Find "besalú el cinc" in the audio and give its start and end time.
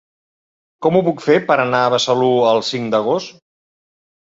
1.97-2.91